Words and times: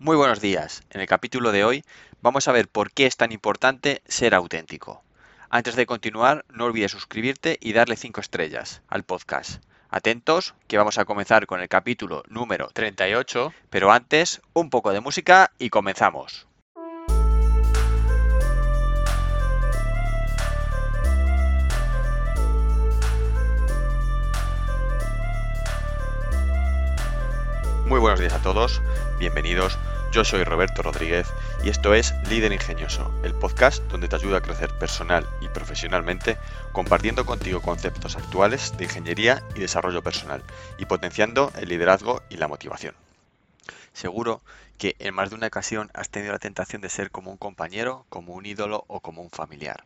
Muy 0.00 0.16
buenos 0.16 0.40
días. 0.40 0.84
En 0.90 1.00
el 1.00 1.08
capítulo 1.08 1.50
de 1.50 1.64
hoy 1.64 1.84
vamos 2.22 2.46
a 2.46 2.52
ver 2.52 2.68
por 2.68 2.92
qué 2.92 3.06
es 3.06 3.16
tan 3.16 3.32
importante 3.32 4.00
ser 4.06 4.32
auténtico. 4.32 5.02
Antes 5.50 5.74
de 5.74 5.86
continuar, 5.86 6.44
no 6.50 6.66
olvides 6.66 6.92
suscribirte 6.92 7.58
y 7.60 7.72
darle 7.72 7.96
5 7.96 8.20
estrellas 8.20 8.80
al 8.86 9.02
podcast. 9.02 9.60
Atentos, 9.90 10.54
que 10.68 10.78
vamos 10.78 10.98
a 10.98 11.04
comenzar 11.04 11.46
con 11.46 11.60
el 11.60 11.68
capítulo 11.68 12.22
número 12.28 12.68
38, 12.72 13.52
pero 13.70 13.90
antes, 13.90 14.40
un 14.52 14.70
poco 14.70 14.92
de 14.92 15.00
música 15.00 15.50
y 15.58 15.68
comenzamos. 15.68 16.47
Muy 27.88 28.00
buenos 28.00 28.20
días 28.20 28.34
a 28.34 28.42
todos, 28.42 28.82
bienvenidos. 29.18 29.78
Yo 30.12 30.22
soy 30.22 30.44
Roberto 30.44 30.82
Rodríguez 30.82 31.26
y 31.64 31.70
esto 31.70 31.94
es 31.94 32.12
Líder 32.28 32.52
Ingenioso, 32.52 33.10
el 33.24 33.32
podcast 33.32 33.82
donde 33.84 34.08
te 34.08 34.16
ayuda 34.16 34.38
a 34.38 34.40
crecer 34.42 34.68
personal 34.78 35.26
y 35.40 35.48
profesionalmente 35.48 36.36
compartiendo 36.72 37.24
contigo 37.24 37.62
conceptos 37.62 38.16
actuales 38.16 38.76
de 38.76 38.84
ingeniería 38.84 39.42
y 39.54 39.60
desarrollo 39.60 40.02
personal 40.02 40.42
y 40.76 40.84
potenciando 40.84 41.50
el 41.56 41.70
liderazgo 41.70 42.20
y 42.28 42.36
la 42.36 42.46
motivación. 42.46 42.94
Seguro 43.94 44.42
que 44.76 44.94
en 44.98 45.14
más 45.14 45.30
de 45.30 45.36
una 45.36 45.46
ocasión 45.46 45.90
has 45.94 46.10
tenido 46.10 46.34
la 46.34 46.38
tentación 46.38 46.82
de 46.82 46.90
ser 46.90 47.10
como 47.10 47.30
un 47.30 47.38
compañero, 47.38 48.04
como 48.10 48.34
un 48.34 48.44
ídolo 48.44 48.84
o 48.88 49.00
como 49.00 49.22
un 49.22 49.30
familiar. 49.30 49.82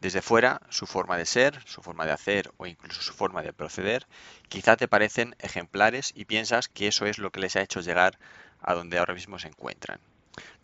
Desde 0.00 0.22
fuera, 0.22 0.60
su 0.70 0.86
forma 0.86 1.16
de 1.16 1.26
ser, 1.26 1.60
su 1.66 1.82
forma 1.82 2.06
de 2.06 2.12
hacer 2.12 2.52
o 2.56 2.66
incluso 2.66 3.02
su 3.02 3.12
forma 3.12 3.42
de 3.42 3.52
proceder, 3.52 4.06
quizá 4.48 4.76
te 4.76 4.86
parecen 4.86 5.34
ejemplares 5.40 6.12
y 6.14 6.24
piensas 6.24 6.68
que 6.68 6.86
eso 6.86 7.06
es 7.06 7.18
lo 7.18 7.32
que 7.32 7.40
les 7.40 7.56
ha 7.56 7.62
hecho 7.62 7.80
llegar 7.80 8.18
a 8.60 8.74
donde 8.74 8.98
ahora 8.98 9.14
mismo 9.14 9.38
se 9.38 9.48
encuentran. 9.48 9.98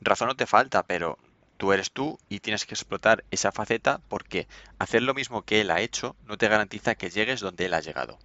Razón 0.00 0.28
no 0.28 0.36
te 0.36 0.46
falta, 0.46 0.84
pero 0.84 1.18
tú 1.56 1.72
eres 1.72 1.90
tú 1.90 2.18
y 2.28 2.40
tienes 2.40 2.64
que 2.64 2.74
explotar 2.74 3.24
esa 3.32 3.50
faceta 3.50 4.00
porque 4.08 4.46
hacer 4.78 5.02
lo 5.02 5.14
mismo 5.14 5.42
que 5.42 5.60
él 5.60 5.70
ha 5.70 5.80
hecho 5.80 6.14
no 6.26 6.38
te 6.38 6.48
garantiza 6.48 6.94
que 6.94 7.10
llegues 7.10 7.40
donde 7.40 7.66
él 7.66 7.74
ha 7.74 7.80
llegado. 7.80 8.18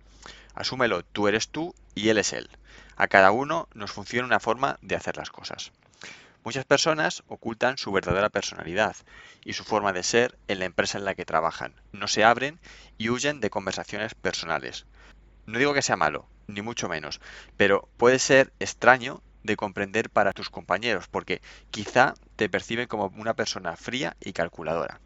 Asúmelo, 0.54 1.04
tú 1.04 1.28
eres 1.28 1.50
tú 1.50 1.74
y 1.96 2.10
él 2.10 2.20
es 2.20 2.34
él. 2.34 2.50
A 2.98 3.08
cada 3.08 3.32
uno 3.32 3.68
nos 3.74 3.92
funciona 3.92 4.28
una 4.28 4.40
forma 4.40 4.78
de 4.82 4.96
hacer 4.96 5.18
las 5.18 5.32
cosas. 5.32 5.72
Muchas 6.44 6.66
personas 6.66 7.24
ocultan 7.28 7.78
su 7.78 7.92
verdadera 7.92 8.30
personalidad 8.30 8.96
y 9.44 9.54
su 9.54 9.64
forma 9.64 9.92
de 9.92 10.04
ser 10.04 10.38
en 10.48 10.60
la 10.60 10.66
empresa 10.66 10.98
en 10.98 11.06
la 11.06 11.14
que 11.14 11.26
trabajan. 11.26 11.76
No 11.92 12.08
se 12.08 12.24
abren 12.24 12.60
y 12.98 13.10
huyen 13.10 13.42
de 13.42 13.50
conversaciones 13.50 14.16
personales. 14.16 14.86
No 15.46 15.60
digo 15.60 15.74
que 15.74 15.82
sea 15.82 15.98
malo, 15.98 16.30
ni 16.48 16.62
mucho 16.62 16.88
menos, 16.88 17.20
pero 17.58 17.90
puede 17.98 18.20
ser 18.20 18.54
extraño 18.60 19.22
de 19.44 19.56
comprender 19.56 20.10
para 20.10 20.34
tus 20.34 20.50
compañeros, 20.50 21.08
porque 21.10 21.42
quizá 21.72 22.14
te 22.36 22.50
perciben 22.50 22.88
como 22.88 23.08
una 23.18 23.34
persona 23.34 23.76
fría 23.76 24.16
y 24.20 24.34
calculadora. 24.34 25.02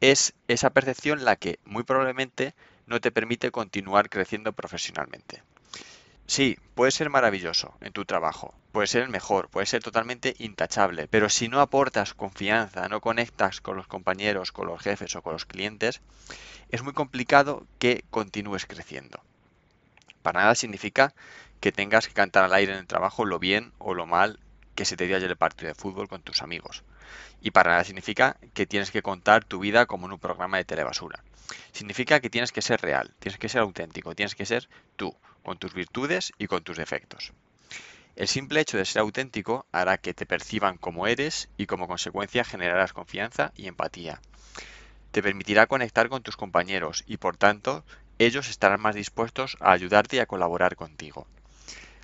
Es 0.00 0.34
esa 0.48 0.70
percepción 0.70 1.24
la 1.24 1.36
que 1.36 1.60
muy 1.64 1.84
probablemente 1.84 2.54
no 2.86 3.00
te 3.00 3.12
permite 3.12 3.50
continuar 3.50 4.10
creciendo 4.10 4.52
profesionalmente. 4.52 5.42
Sí, 6.34 6.56
puede 6.74 6.92
ser 6.92 7.10
maravilloso 7.10 7.74
en 7.82 7.92
tu 7.92 8.06
trabajo, 8.06 8.54
puede 8.72 8.86
ser 8.86 9.02
el 9.02 9.10
mejor, 9.10 9.50
puede 9.50 9.66
ser 9.66 9.82
totalmente 9.82 10.34
intachable, 10.38 11.06
pero 11.06 11.28
si 11.28 11.48
no 11.48 11.60
aportas 11.60 12.14
confianza, 12.14 12.88
no 12.88 13.02
conectas 13.02 13.60
con 13.60 13.76
los 13.76 13.86
compañeros, 13.86 14.50
con 14.50 14.66
los 14.66 14.80
jefes 14.80 15.14
o 15.14 15.20
con 15.20 15.34
los 15.34 15.44
clientes, 15.44 16.00
es 16.70 16.82
muy 16.82 16.94
complicado 16.94 17.66
que 17.78 18.04
continúes 18.08 18.64
creciendo. 18.64 19.20
Para 20.22 20.40
nada 20.40 20.54
significa 20.54 21.12
que 21.60 21.70
tengas 21.70 22.08
que 22.08 22.14
cantar 22.14 22.44
al 22.44 22.54
aire 22.54 22.72
en 22.72 22.78
el 22.78 22.86
trabajo 22.86 23.26
lo 23.26 23.38
bien 23.38 23.74
o 23.76 23.92
lo 23.92 24.06
mal 24.06 24.40
que 24.82 24.86
se 24.86 24.96
te 24.96 25.06
dio 25.06 25.16
ayer 25.16 25.30
el 25.30 25.36
partido 25.36 25.68
de 25.68 25.76
fútbol 25.76 26.08
con 26.08 26.22
tus 26.22 26.42
amigos. 26.42 26.82
Y 27.40 27.52
para 27.52 27.70
nada 27.70 27.84
significa 27.84 28.36
que 28.52 28.66
tienes 28.66 28.90
que 28.90 29.00
contar 29.00 29.44
tu 29.44 29.60
vida 29.60 29.86
como 29.86 30.06
en 30.06 30.14
un 30.14 30.18
programa 30.18 30.56
de 30.56 30.64
telebasura. 30.64 31.22
Significa 31.70 32.18
que 32.18 32.30
tienes 32.30 32.50
que 32.50 32.62
ser 32.62 32.80
real, 32.80 33.14
tienes 33.20 33.38
que 33.38 33.48
ser 33.48 33.60
auténtico, 33.60 34.16
tienes 34.16 34.34
que 34.34 34.44
ser 34.44 34.68
tú, 34.96 35.16
con 35.44 35.56
tus 35.56 35.72
virtudes 35.72 36.32
y 36.36 36.48
con 36.48 36.64
tus 36.64 36.78
defectos. 36.78 37.32
El 38.16 38.26
simple 38.26 38.60
hecho 38.60 38.76
de 38.76 38.84
ser 38.84 39.02
auténtico 39.02 39.66
hará 39.70 39.98
que 39.98 40.14
te 40.14 40.26
perciban 40.26 40.78
como 40.78 41.06
eres 41.06 41.48
y 41.56 41.66
como 41.66 41.86
consecuencia 41.86 42.42
generarás 42.42 42.92
confianza 42.92 43.52
y 43.54 43.68
empatía. 43.68 44.20
Te 45.12 45.22
permitirá 45.22 45.68
conectar 45.68 46.08
con 46.08 46.24
tus 46.24 46.36
compañeros 46.36 47.04
y 47.06 47.18
por 47.18 47.36
tanto 47.36 47.84
ellos 48.18 48.50
estarán 48.50 48.80
más 48.80 48.96
dispuestos 48.96 49.56
a 49.60 49.70
ayudarte 49.70 50.16
y 50.16 50.18
a 50.18 50.26
colaborar 50.26 50.74
contigo. 50.74 51.28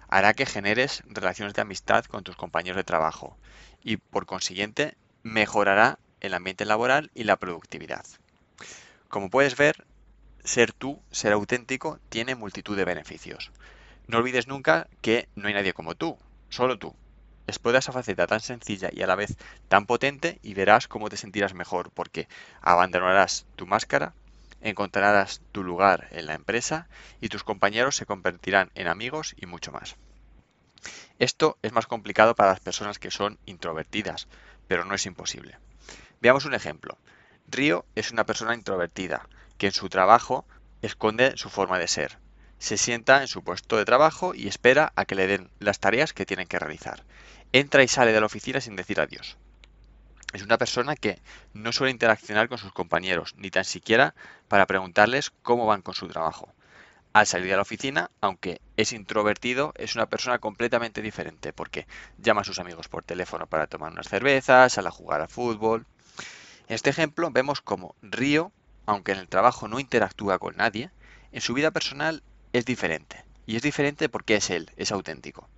Hará 0.08 0.34
que 0.34 0.46
generes 0.46 1.02
relaciones 1.06 1.54
de 1.54 1.62
amistad 1.62 2.04
con 2.06 2.24
tus 2.24 2.36
compañeros 2.36 2.76
de 2.76 2.84
trabajo 2.84 3.36
y 3.82 3.98
por 3.98 4.26
consiguiente 4.26 4.96
mejorará 5.22 5.98
el 6.20 6.34
ambiente 6.34 6.64
laboral 6.64 7.10
y 7.14 7.24
la 7.24 7.36
productividad. 7.36 8.04
Como 9.08 9.30
puedes 9.30 9.56
ver, 9.56 9.86
ser 10.44 10.72
tú, 10.72 11.00
ser 11.10 11.32
auténtico, 11.32 11.98
tiene 12.08 12.34
multitud 12.34 12.76
de 12.76 12.84
beneficios. 12.84 13.52
No 14.06 14.18
olvides 14.18 14.48
nunca 14.48 14.88
que 15.02 15.28
no 15.34 15.48
hay 15.48 15.54
nadie 15.54 15.74
como 15.74 15.94
tú, 15.94 16.16
solo 16.48 16.78
tú. 16.78 16.94
Explora 17.46 17.78
esa 17.78 17.92
faceta 17.92 18.26
tan 18.26 18.40
sencilla 18.40 18.90
y 18.92 19.02
a 19.02 19.06
la 19.06 19.14
vez 19.14 19.36
tan 19.68 19.86
potente 19.86 20.38
y 20.42 20.54
verás 20.54 20.88
cómo 20.88 21.08
te 21.08 21.16
sentirás 21.16 21.54
mejor 21.54 21.90
porque 21.90 22.28
abandonarás 22.60 23.46
tu 23.56 23.66
máscara, 23.66 24.14
encontrarás 24.60 25.40
tu 25.52 25.62
lugar 25.62 26.08
en 26.10 26.26
la 26.26 26.34
empresa 26.34 26.88
y 27.20 27.28
tus 27.28 27.44
compañeros 27.44 27.96
se 27.96 28.06
convertirán 28.06 28.70
en 28.74 28.88
amigos 28.88 29.34
y 29.36 29.46
mucho 29.46 29.72
más. 29.72 29.96
Esto 31.18 31.58
es 31.62 31.72
más 31.72 31.86
complicado 31.86 32.34
para 32.34 32.50
las 32.50 32.60
personas 32.60 32.98
que 32.98 33.10
son 33.10 33.38
introvertidas, 33.46 34.28
pero 34.68 34.84
no 34.84 34.94
es 34.94 35.06
imposible. 35.06 35.58
Veamos 36.20 36.44
un 36.44 36.54
ejemplo. 36.54 36.98
Río 37.48 37.84
es 37.94 38.10
una 38.10 38.24
persona 38.24 38.54
introvertida, 38.54 39.28
que 39.56 39.66
en 39.66 39.72
su 39.72 39.88
trabajo 39.88 40.46
esconde 40.82 41.36
su 41.36 41.50
forma 41.50 41.78
de 41.78 41.88
ser. 41.88 42.18
Se 42.58 42.76
sienta 42.76 43.20
en 43.20 43.28
su 43.28 43.42
puesto 43.42 43.76
de 43.76 43.84
trabajo 43.84 44.34
y 44.34 44.48
espera 44.48 44.92
a 44.96 45.04
que 45.04 45.14
le 45.14 45.26
den 45.26 45.50
las 45.58 45.80
tareas 45.80 46.12
que 46.12 46.26
tienen 46.26 46.46
que 46.46 46.58
realizar. 46.58 47.04
Entra 47.52 47.82
y 47.82 47.88
sale 47.88 48.12
de 48.12 48.20
la 48.20 48.26
oficina 48.26 48.60
sin 48.60 48.76
decir 48.76 49.00
adiós. 49.00 49.38
Es 50.38 50.44
una 50.44 50.56
persona 50.56 50.94
que 50.94 51.20
no 51.52 51.72
suele 51.72 51.90
interaccionar 51.90 52.48
con 52.48 52.58
sus 52.58 52.72
compañeros, 52.72 53.34
ni 53.38 53.50
tan 53.50 53.64
siquiera 53.64 54.14
para 54.46 54.66
preguntarles 54.66 55.32
cómo 55.42 55.66
van 55.66 55.82
con 55.82 55.94
su 55.94 56.06
trabajo. 56.06 56.54
Al 57.12 57.26
salir 57.26 57.50
de 57.50 57.56
la 57.56 57.62
oficina, 57.62 58.12
aunque 58.20 58.60
es 58.76 58.92
introvertido, 58.92 59.72
es 59.76 59.96
una 59.96 60.06
persona 60.06 60.38
completamente 60.38 61.02
diferente, 61.02 61.52
porque 61.52 61.88
llama 62.18 62.42
a 62.42 62.44
sus 62.44 62.60
amigos 62.60 62.86
por 62.86 63.02
teléfono 63.02 63.48
para 63.48 63.66
tomar 63.66 63.90
unas 63.90 64.08
cervezas, 64.08 64.74
sale 64.74 64.86
a 64.86 64.92
jugar 64.92 65.22
al 65.22 65.28
fútbol. 65.28 65.86
En 66.68 66.76
este 66.76 66.90
ejemplo 66.90 67.32
vemos 67.32 67.60
como 67.60 67.96
Río 68.00 68.52
aunque 68.86 69.10
en 69.10 69.18
el 69.18 69.26
trabajo 69.26 69.66
no 69.66 69.80
interactúa 69.80 70.38
con 70.38 70.56
nadie, 70.56 70.92
en 71.32 71.40
su 71.40 71.52
vida 71.52 71.72
personal 71.72 72.22
es 72.52 72.64
diferente. 72.64 73.24
Y 73.44 73.56
es 73.56 73.62
diferente 73.62 74.08
porque 74.08 74.36
es 74.36 74.50
él, 74.50 74.70
es 74.76 74.92
auténtico. 74.92 75.48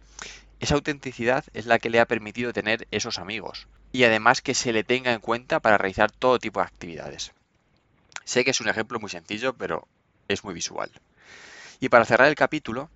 Esa 0.61 0.75
autenticidad 0.75 1.45
es 1.55 1.65
la 1.65 1.79
que 1.79 1.89
le 1.89 2.01
ha 2.01 2.07
permitido 2.07 2.53
tener 2.53 2.87
esos 2.91 3.19
amigos. 3.19 3.67
Y 3.93 4.05
además 4.05 4.43
que 4.43 4.55
se 4.55 4.73
le 4.73 4.85
tenga 4.85 5.13
en 5.13 5.21
cuenta 5.21 5.61
para 5.61 5.79
realizar 5.79 6.11
todo 6.13 6.39
tipo 6.39 6.61
de 6.61 6.67
actividades. 6.67 7.33
Sé 8.25 8.45
que 8.45 8.51
es 8.51 8.61
un 8.61 8.69
ejemplo 8.69 9.01
muy 9.01 9.11
sencillo, 9.11 9.55
pero 9.55 9.89
es 10.29 10.45
muy 10.45 10.53
visual. 10.53 10.91
Y 11.81 11.89
para 11.89 12.05
cerrar 12.05 12.29
el 12.29 12.35
capítulo, 12.35 12.91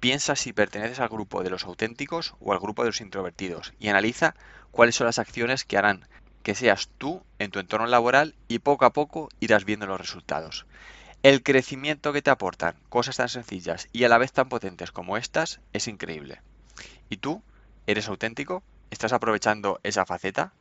piensa 0.00 0.36
si 0.36 0.52
perteneces 0.52 1.00
al 1.00 1.08
grupo 1.08 1.42
de 1.42 1.50
los 1.50 1.64
auténticos 1.64 2.34
o 2.40 2.52
al 2.52 2.60
grupo 2.60 2.82
de 2.82 2.90
los 2.90 3.00
introvertidos 3.00 3.72
y 3.78 3.88
analiza 3.88 4.34
cuáles 4.70 4.94
son 4.94 5.06
las 5.06 5.18
acciones 5.18 5.64
que 5.64 5.78
harán 5.78 6.06
que 6.42 6.54
seas 6.54 6.88
tú 6.98 7.22
en 7.38 7.50
tu 7.50 7.58
entorno 7.58 7.86
laboral 7.86 8.34
y 8.48 8.60
poco 8.60 8.84
a 8.84 8.92
poco 8.92 9.28
irás 9.40 9.64
viendo 9.64 9.86
los 9.86 10.00
resultados. 10.00 10.66
El 11.22 11.42
crecimiento 11.42 12.12
que 12.12 12.22
te 12.22 12.30
aportan 12.30 12.76
cosas 12.88 13.16
tan 13.16 13.28
sencillas 13.28 13.88
y 13.92 14.04
a 14.04 14.08
la 14.08 14.18
vez 14.18 14.32
tan 14.32 14.48
potentes 14.48 14.92
como 14.92 15.16
estas 15.16 15.60
es 15.72 15.88
increíble. 15.88 16.40
¿Y 17.10 17.16
tú? 17.18 17.42
¿Eres 17.86 18.08
auténtico? 18.08 18.62
¿Estás 18.90 19.12
aprovechando 19.12 19.80
esa 19.82 20.04
faceta? 20.04 20.52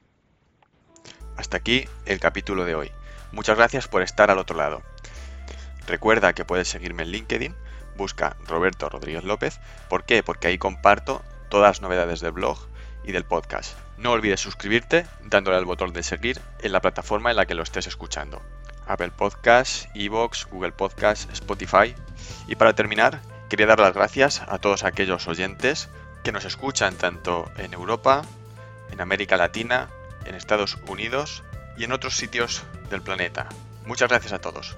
Hasta 1.36 1.57
aquí 1.57 1.86
el 2.06 2.19
capítulo 2.19 2.63
de 2.63 2.75
hoy. 2.75 2.92
Muchas 3.33 3.57
gracias 3.57 3.88
por 3.88 4.01
estar 4.01 4.31
al 4.31 4.38
otro 4.38 4.56
lado. 4.56 4.81
Recuerda 5.88 6.33
que 6.33 6.45
puedes 6.45 6.69
seguirme 6.69 7.04
en 7.04 7.12
LinkedIn, 7.12 7.56
busca 7.98 8.38
Roberto 8.48 8.89
Rodríguez 8.89 9.25
López. 9.25 9.60
¿Por 9.89 10.06
qué? 10.06 10.24
Porque 10.24 10.48
ahí 10.48 10.57
comparto 10.57 11.21
todas 11.50 11.69
las 11.69 11.81
novedades 11.81 12.21
del 12.21 12.31
blog 12.31 12.57
y 13.04 13.12
del 13.12 13.25
podcast. 13.25 13.77
No 13.98 14.12
olvides 14.12 14.39
suscribirte 14.39 15.06
dándole 15.25 15.57
al 15.57 15.66
botón 15.66 15.92
de 15.92 16.04
seguir 16.04 16.39
en 16.62 16.71
la 16.71 16.81
plataforma 16.81 17.31
en 17.31 17.38
la 17.38 17.45
que 17.45 17.56
lo 17.56 17.63
estés 17.63 17.88
escuchando. 17.88 18.42
Apple 18.88 19.12
Podcasts, 19.12 19.89
Evox, 19.95 20.45
Google 20.45 20.71
Podcasts, 20.71 21.27
Spotify. 21.33 21.94
Y 22.48 22.56
para 22.56 22.74
terminar, 22.74 23.21
quería 23.50 23.66
dar 23.66 23.80
las 23.80 23.94
gracias 23.94 24.44
a 24.48 24.60
todos 24.60 24.83
aquellos 24.83 25.27
oyentes 25.27 25.89
que 26.24 26.31
nos 26.31 26.46
escuchan 26.46 26.96
tanto 26.96 27.52
en 27.58 27.74
Europa, 27.74 28.24
en 28.92 29.02
América 29.02 29.38
Latina, 29.38 29.90
en 30.25 30.36
Estados 30.36 30.78
Unidos 30.88 31.44
y 31.78 31.84
en 31.84 31.92
otros 31.92 32.16
sitios 32.16 32.64
del 32.90 33.02
planeta. 33.02 33.48
Muchas 33.86 34.10
gracias 34.10 34.34
a 34.34 34.40
todos. 34.40 34.78